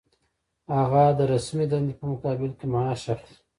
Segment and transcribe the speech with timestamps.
[0.77, 3.35] هغه د رسمي دندې په مقابل کې معاش اخلي.